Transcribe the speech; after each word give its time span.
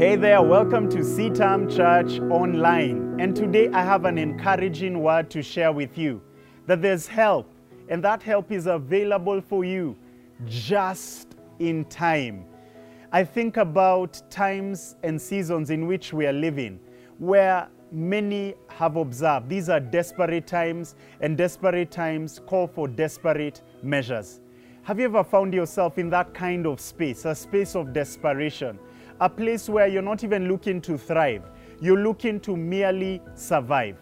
Hey 0.00 0.16
there, 0.16 0.40
welcome 0.40 0.88
to 0.92 1.04
CITAM 1.04 1.68
Church 1.68 2.20
Online. 2.30 3.20
And 3.20 3.36
today 3.36 3.68
I 3.68 3.84
have 3.84 4.06
an 4.06 4.16
encouraging 4.16 5.02
word 5.02 5.28
to 5.28 5.42
share 5.42 5.72
with 5.72 5.98
you 5.98 6.22
that 6.66 6.80
there's 6.80 7.06
help, 7.06 7.52
and 7.90 8.02
that 8.02 8.22
help 8.22 8.50
is 8.50 8.64
available 8.64 9.42
for 9.42 9.62
you 9.62 9.94
just 10.46 11.36
in 11.58 11.84
time. 11.84 12.46
I 13.12 13.22
think 13.24 13.58
about 13.58 14.22
times 14.30 14.96
and 15.02 15.20
seasons 15.20 15.68
in 15.68 15.86
which 15.86 16.14
we 16.14 16.26
are 16.26 16.32
living 16.32 16.80
where 17.18 17.68
many 17.92 18.54
have 18.68 18.96
observed 18.96 19.50
these 19.50 19.68
are 19.68 19.80
desperate 19.80 20.46
times, 20.46 20.94
and 21.20 21.36
desperate 21.36 21.90
times 21.90 22.40
call 22.46 22.66
for 22.66 22.88
desperate 22.88 23.60
measures. 23.82 24.40
Have 24.84 24.98
you 24.98 25.04
ever 25.04 25.22
found 25.22 25.52
yourself 25.52 25.98
in 25.98 26.08
that 26.08 26.32
kind 26.32 26.66
of 26.66 26.80
space, 26.80 27.26
a 27.26 27.34
space 27.34 27.76
of 27.76 27.92
desperation? 27.92 28.78
A 29.20 29.28
place 29.28 29.68
where 29.68 29.86
you're 29.86 30.02
not 30.02 30.24
even 30.24 30.48
looking 30.48 30.80
to 30.82 30.96
thrive, 30.96 31.42
you're 31.80 31.98
looking 31.98 32.40
to 32.40 32.56
merely 32.56 33.20
survive. 33.34 33.98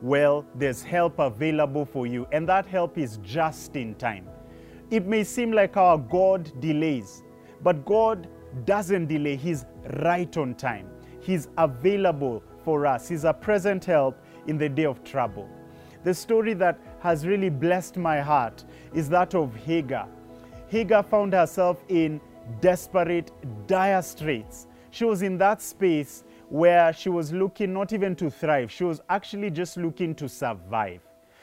Well, 0.00 0.46
there's 0.54 0.82
help 0.82 1.18
available 1.18 1.84
for 1.84 2.06
you, 2.06 2.26
and 2.32 2.48
that 2.48 2.66
help 2.66 2.96
is 2.96 3.18
just 3.18 3.76
in 3.76 3.94
time. 3.96 4.28
It 4.90 5.06
may 5.06 5.24
seem 5.24 5.52
like 5.52 5.76
our 5.76 5.98
God 5.98 6.50
delays, 6.60 7.22
but 7.62 7.84
God 7.84 8.28
doesn't 8.64 9.06
delay, 9.06 9.36
He's 9.36 9.66
right 9.98 10.34
on 10.36 10.54
time. 10.54 10.88
He's 11.20 11.48
available 11.58 12.42
for 12.64 12.86
us, 12.86 13.08
He's 13.08 13.24
a 13.24 13.32
present 13.32 13.84
help 13.84 14.18
in 14.46 14.56
the 14.56 14.68
day 14.68 14.86
of 14.86 15.04
trouble. 15.04 15.48
The 16.02 16.14
story 16.14 16.54
that 16.54 16.80
has 17.00 17.26
really 17.26 17.50
blessed 17.50 17.96
my 17.96 18.20
heart 18.20 18.64
is 18.94 19.08
that 19.10 19.34
of 19.34 19.54
Hagar. 19.54 20.08
Hagar 20.68 21.02
found 21.02 21.34
herself 21.34 21.82
in 21.88 22.20
desperate, 22.60 23.32
dire 23.66 24.02
straits. 24.02 24.66
She 24.90 25.04
was 25.04 25.22
in 25.22 25.38
that 25.38 25.62
space 25.62 26.24
where 26.48 26.92
she 26.92 27.08
was 27.08 27.32
looking 27.32 27.72
not 27.72 27.92
even 27.92 28.16
to 28.16 28.30
thrive, 28.30 28.70
she 28.70 28.84
was 28.84 29.00
actually 29.08 29.50
just 29.50 29.76
looking 29.76 30.14
to 30.16 30.28
survive. 30.28 31.00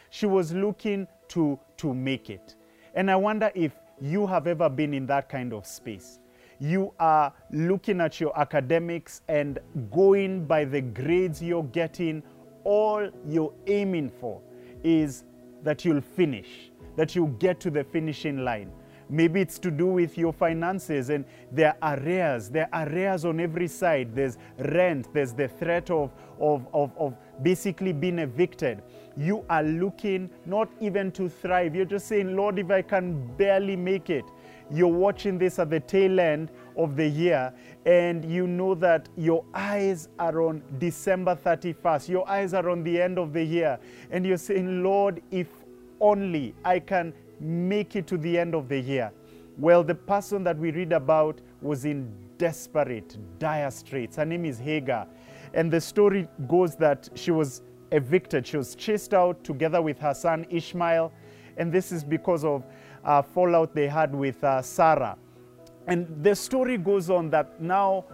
She 0.09 0.25
was 0.25 0.53
looking 0.53 1.08
to, 1.30 1.59
to 1.77 1.94
make 1.94 2.30
it. 2.30 2.55
And 2.94 3.09
I 3.09 3.16
wonder 3.16 3.52
if 3.55 3.73
you 4.02 4.27
have 4.27 4.47
ever 4.47 4.69
been 4.69 4.94
in 4.94 5.05
that 5.08 5.30
kind 5.30 5.53
of 5.53 5.66
space. 5.66 6.19
You 6.59 6.94
are 6.99 7.31
looking 7.52 8.02
at 8.02 8.19
your 8.19 8.38
academics 8.39 9.21
and 9.27 9.59
going 9.92 10.45
by 10.45 10.66
the 10.66 10.81
grades 10.81 11.42
you're 11.42 11.64
getting, 11.64 12.23
all 12.64 13.09
you're 13.27 13.53
aiming 13.67 14.09
for 14.09 14.42
is 14.83 15.23
that 15.64 15.86
you'll 15.86 16.02
finish, 16.02 16.71
that 16.95 17.16
you'll 17.16 17.27
get 17.27 17.59
to 17.61 17.69
the 17.69 17.83
finishing 17.83 18.44
line. 18.44 18.71
Maybe 19.09 19.41
it's 19.41 19.59
to 19.59 19.72
do 19.72 19.88
with 19.88 20.17
your 20.17 20.33
finances 20.33 21.09
and 21.09 21.25
there 21.52 21.75
are 21.81 21.97
arrears. 22.00 22.50
There 22.50 22.69
are 22.73 22.88
arrears 22.88 23.25
on 23.25 23.39
every 23.39 23.67
side. 23.67 24.14
There's 24.14 24.38
rent, 24.58 25.14
there's 25.14 25.33
the 25.33 25.47
threat 25.47 25.89
of, 25.89 26.11
of, 26.39 26.67
of, 26.73 26.91
of 26.97 27.16
basically 27.41 27.94
being 27.94 28.19
evicted. 28.19 28.81
You 29.16 29.45
are 29.49 29.64
looking 29.64 30.30
not 30.45 30.69
even 30.80 31.11
to 31.14 31.30
thrive. 31.30 31.75
You're 31.75 31.86
just 31.86 32.08
saying, 32.08 32.36
Lord, 32.36 32.59
if 32.59 32.69
I 32.69 32.81
can 32.81 33.25
barely 33.38 33.75
make 33.75 34.09
it. 34.09 34.25
You're 34.69 34.88
watching 34.88 35.38
this 35.38 35.59
at 35.59 35.69
the 35.69 35.80
tail 35.80 36.19
end 36.19 36.52
of 36.75 36.97
the 36.97 37.08
year, 37.08 37.53
and 37.86 38.30
you 38.30 38.47
know 38.47 38.75
that 38.75 39.08
your 39.16 39.45
eyes 39.53 40.09
are 40.19 40.42
on 40.42 40.61
December 40.77 41.38
31st. 41.38 42.09
Your 42.09 42.30
eyes 42.30 42.53
are 42.53 42.69
on 42.69 42.83
the 42.83 43.02
end 43.02 43.17
of 43.17 43.31
the 43.31 43.44
year, 43.44 43.80
and 44.11 44.25
you're 44.25 44.38
saying, 44.38 44.83
Lord, 44.83 45.21
if 45.31 45.47
only 46.02 46.53
I 46.66 46.80
can 46.80 47.14
make 47.39 47.95
it 47.95 48.07
to 48.07 48.17
the 48.17 48.38
end 48.38 48.55
of 48.55 48.67
the 48.67 48.80
year. 48.80 49.11
Well, 49.57 49.83
the 49.83 49.95
person 49.95 50.43
that 50.43 50.57
we 50.57 50.71
read 50.71 50.93
about 50.93 51.41
was 51.61 51.85
in 51.85 52.11
desperate, 52.38 53.17
dire 53.39 53.71
straits. 53.71 54.17
Her 54.17 54.25
name 54.25 54.45
is 54.45 54.59
Hagar. 54.59 55.07
And 55.53 55.71
the 55.71 55.81
story 55.81 56.27
goes 56.47 56.75
that 56.75 57.09
she 57.15 57.31
was 57.31 57.61
evicted. 57.91 58.45
She 58.45 58.58
was 58.58 58.75
chased 58.75 59.14
out 59.14 59.43
together 59.43 59.81
with 59.81 59.97
her 59.99 60.14
son 60.14 60.45
Ishmael. 60.49 61.11
And 61.58 61.71
this 61.71 61.92
is 61.92 62.03
because 62.03 62.45
of 62.45 62.64
uh, 63.03 63.21
fallout 63.21 63.73
they 63.73 63.87
had 63.87 64.14
with 64.14 64.43
uh, 64.43 64.61
Sarah. 64.61 65.17
And 65.87 66.08
the 66.23 66.36
story 66.36 66.77
goes 66.77 67.09
on 67.09 67.30
that 67.31 67.61
now 67.61 68.05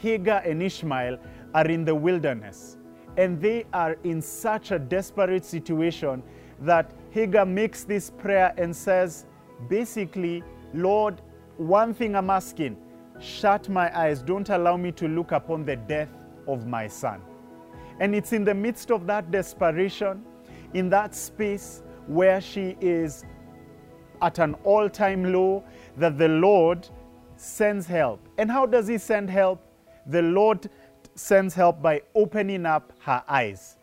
Hagar 0.00 0.38
and 0.38 0.62
Ishmael 0.62 1.18
are 1.52 1.66
in 1.66 1.84
the 1.84 1.94
wilderness. 1.94 2.76
And 3.16 3.40
they 3.40 3.66
are 3.72 3.98
in 4.04 4.22
such 4.22 4.70
a 4.70 4.78
desperate 4.78 5.44
situation 5.44 6.22
that 6.60 6.92
Hagar 7.10 7.46
makes 7.46 7.84
this 7.84 8.10
prayer 8.10 8.52
and 8.56 8.74
says, 8.74 9.26
basically, 9.68 10.42
Lord, 10.74 11.20
one 11.56 11.94
thing 11.94 12.14
I'm 12.14 12.30
asking, 12.30 12.76
shut 13.20 13.68
my 13.68 13.96
eyes, 13.96 14.22
don't 14.22 14.48
allow 14.50 14.76
me 14.76 14.92
to 14.92 15.08
look 15.08 15.32
upon 15.32 15.64
the 15.64 15.76
death 15.76 16.10
of 16.46 16.66
my 16.66 16.86
son. 16.86 17.20
And 18.00 18.14
it's 18.14 18.32
in 18.32 18.44
the 18.44 18.54
midst 18.54 18.90
of 18.90 19.06
that 19.06 19.30
desperation, 19.30 20.24
in 20.74 20.88
that 20.90 21.14
space 21.14 21.82
where 22.06 22.40
she 22.40 22.76
is 22.80 23.24
at 24.22 24.38
an 24.38 24.54
all 24.64 24.88
time 24.88 25.32
low, 25.32 25.64
that 25.96 26.18
the 26.18 26.28
Lord 26.28 26.88
sends 27.36 27.86
help. 27.86 28.20
And 28.38 28.50
how 28.50 28.66
does 28.66 28.86
He 28.86 28.98
send 28.98 29.30
help? 29.30 29.64
The 30.06 30.22
Lord 30.22 30.68
sends 31.14 31.54
help 31.54 31.82
by 31.82 32.02
opening 32.14 32.66
up 32.66 32.92
her 33.00 33.22
eyes. 33.28 33.77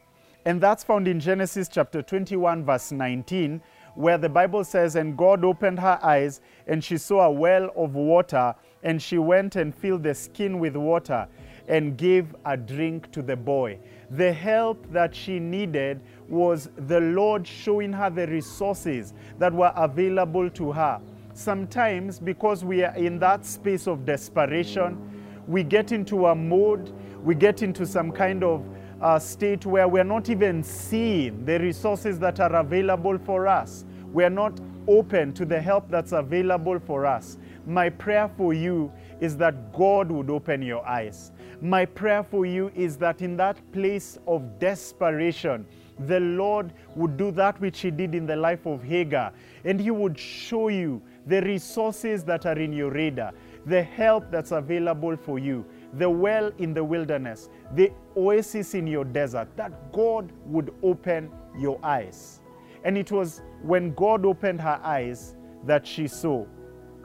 And 0.46 0.62
that's 0.62 0.84
found 0.84 1.08
in 1.08 1.20
Genesis 1.20 1.68
chapter 1.68 2.04
21, 2.04 2.64
verse 2.64 2.92
19, 2.92 3.60
where 3.96 4.20
the 4.20 4.30
Bible 4.30 4.64
says, 4.64 4.96
And 4.96 5.18
God 5.18 5.44
opened 5.44 5.80
her 5.80 5.98
eyes, 6.04 6.42
and 6.68 6.84
she 6.84 7.00
saw 7.00 7.22
a 7.22 7.32
well 7.32 7.72
of 7.76 7.96
water, 7.96 8.54
and 8.84 9.02
she 9.02 9.18
went 9.18 9.56
and 9.56 9.74
filled 9.74 10.04
the 10.04 10.14
skin 10.14 10.60
with 10.60 10.76
water 10.76 11.28
and 11.68 11.98
gave 11.98 12.36
a 12.46 12.56
drink 12.56 13.12
to 13.12 13.24
the 13.24 13.36
boy. 13.36 13.80
The 14.12 14.32
help 14.32 14.86
that 14.92 15.16
she 15.16 15.40
needed 15.40 16.00
was 16.30 16.70
the 16.78 17.00
Lord 17.00 17.48
showing 17.48 17.92
her 17.94 18.12
the 18.12 18.28
resources 18.28 19.16
that 19.40 19.52
were 19.52 19.74
available 19.76 20.52
to 20.52 20.72
her. 20.72 21.02
Sometimes, 21.34 22.20
because 22.20 22.64
we 22.64 22.84
are 22.84 22.96
in 22.96 23.18
that 23.18 23.48
space 23.48 23.88
of 23.88 24.06
desperation, 24.06 25.24
we 25.48 25.64
get 25.64 25.92
into 25.92 26.28
a 26.28 26.36
mode, 26.36 26.94
we 27.24 27.34
get 27.34 27.64
into 27.64 27.88
some 27.88 28.12
kind 28.12 28.44
of 28.44 28.64
uh, 29.02 29.20
state 29.20 29.66
where 29.66 29.88
we're 29.88 30.04
not 30.04 30.30
even 30.30 30.64
seeing 30.64 31.46
the 31.46 31.60
resources 31.60 32.20
that 32.20 32.40
are 32.40 32.56
available 32.56 33.18
for 33.18 33.48
us. 33.48 33.86
We're 34.12 34.30
not 34.30 34.60
open 34.88 35.34
to 35.34 35.46
the 35.46 35.60
help 35.60 35.90
that's 35.90 36.12
available 36.12 36.80
for 36.80 37.06
us. 37.06 37.38
My 37.66 37.90
prayer 37.90 38.30
for 38.38 38.54
you 38.54 38.92
is 39.20 39.36
that 39.38 39.74
God 39.74 40.12
would 40.12 40.30
open 40.30 40.62
your 40.62 40.86
eyes. 40.86 41.32
My 41.62 41.86
prayer 41.86 42.24
for 42.24 42.46
you 42.46 42.72
is 42.76 42.98
that 42.98 43.22
in 43.22 43.38
that 43.38 43.58
place 43.72 44.20
of 44.28 44.60
desperation, 44.60 45.66
the 46.00 46.20
Lord 46.20 46.74
would 46.96 47.18
do 47.18 47.32
that 47.32 47.60
which 47.60 47.80
He 47.80 47.90
did 47.90 48.14
in 48.14 48.26
the 48.26 48.36
life 48.36 48.66
of 48.66 48.84
Hagar, 48.84 49.32
and 49.64 49.80
He 49.80 49.92
would 49.92 50.20
show 50.20 50.68
you 50.68 51.02
the 51.26 51.42
resources 51.42 52.24
that 52.26 52.46
are 52.46 52.60
in 52.60 52.74
your 52.74 52.92
radar, 52.92 53.32
the 53.66 53.82
help 53.82 54.30
that's 54.30 54.52
available 54.52 55.16
for 55.18 55.40
you 55.40 55.66
the 55.98 56.10
well 56.10 56.52
in 56.58 56.74
the 56.74 56.84
wilderness, 56.84 57.50
the 57.74 57.92
oasis 58.18 58.74
in 58.74 58.88
your 58.88 59.06
desert, 59.06 59.48
that 59.56 59.92
God 59.92 60.32
would 60.46 60.74
open 60.84 61.32
your 61.58 61.80
eyes. 61.84 62.42
And 62.84 62.98
it 62.98 63.12
was 63.12 63.42
when 63.62 63.94
God 63.94 64.26
opened 64.26 64.62
her 64.62 64.80
eyes 64.84 65.36
that 65.66 65.86
she 65.88 66.08
saw, 66.08 66.46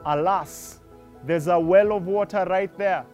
alas, 0.05 0.79
there's 1.25 1.47
a 1.47 1.59
well 1.59 1.93
of 1.93 2.05
water 2.05 2.45
right 2.49 2.75
there. 2.77 3.05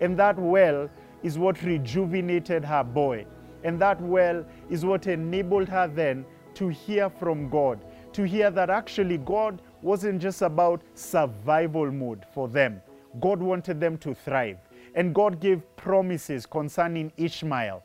And 0.00 0.18
that 0.18 0.38
well 0.38 0.88
is 1.22 1.38
what 1.38 1.62
rejuvenated 1.62 2.64
her 2.64 2.82
boy. 2.82 3.26
And 3.64 3.78
that 3.80 4.00
well 4.00 4.44
is 4.70 4.84
what 4.84 5.06
enabled 5.06 5.68
her 5.68 5.86
then 5.86 6.24
to 6.54 6.68
hear 6.68 7.10
from 7.10 7.48
God, 7.50 7.84
to 8.12 8.22
hear 8.22 8.50
that 8.50 8.70
actually 8.70 9.18
God 9.18 9.62
wasn't 9.82 10.20
just 10.20 10.42
about 10.42 10.82
survival 10.94 11.90
mode 11.92 12.24
for 12.34 12.48
them. 12.48 12.82
God 13.20 13.40
wanted 13.40 13.80
them 13.80 13.98
to 13.98 14.14
thrive. 14.14 14.58
And 14.94 15.14
God 15.14 15.40
gave 15.40 15.62
promises 15.76 16.46
concerning 16.46 17.12
Ishmael. 17.16 17.82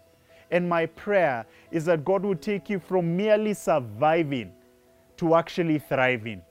And 0.51 0.67
my 0.67 0.85
prayer 0.85 1.45
is 1.71 1.85
that 1.85 2.05
God 2.05 2.23
will 2.23 2.35
take 2.35 2.69
you 2.69 2.79
from 2.79 3.15
merely 3.17 3.53
surviving 3.53 4.51
to 5.17 5.35
actually 5.35 5.79
thriving. 5.79 6.41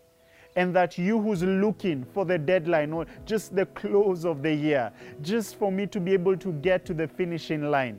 And 0.56 0.74
that 0.76 0.96
you 0.98 1.20
who's 1.20 1.42
looking 1.42 2.04
for 2.04 2.24
the 2.24 2.38
deadline 2.38 2.92
or 2.92 3.06
just 3.24 3.54
the 3.56 3.66
close 3.66 4.24
of 4.24 4.42
the 4.42 4.54
year, 4.54 4.92
just 5.20 5.56
for 5.58 5.72
me 5.72 5.86
to 5.88 6.00
be 6.00 6.12
able 6.12 6.36
to 6.36 6.52
get 6.52 6.84
to 6.86 6.94
the 6.94 7.08
finishing 7.08 7.70
line, 7.70 7.98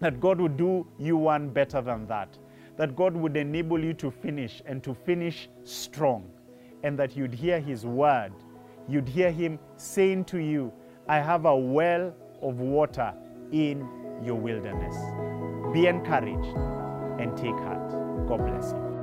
that 0.00 0.20
God 0.20 0.40
would 0.40 0.56
do 0.56 0.86
you 0.98 1.16
one 1.16 1.48
better 1.48 1.80
than 1.80 2.06
that. 2.08 2.36
That 2.76 2.96
God 2.96 3.14
would 3.14 3.36
enable 3.36 3.82
you 3.82 3.94
to 3.94 4.10
finish 4.10 4.60
and 4.66 4.82
to 4.82 4.94
finish 4.94 5.48
strong. 5.62 6.28
And 6.82 6.98
that 6.98 7.16
you'd 7.16 7.32
hear 7.32 7.60
His 7.60 7.86
word. 7.86 8.32
You'd 8.88 9.08
hear 9.08 9.30
Him 9.30 9.58
saying 9.76 10.24
to 10.26 10.38
you, 10.38 10.72
I 11.06 11.20
have 11.20 11.44
a 11.44 11.54
well 11.54 12.14
of 12.40 12.60
water 12.60 13.12
in 13.52 13.86
your 14.22 14.36
wilderness. 14.36 14.96
Be 15.72 15.86
encouraged 15.86 16.56
and 17.20 17.36
take 17.36 17.56
heart. 17.56 17.90
God 18.26 18.38
bless 18.38 18.72
you. 18.72 18.93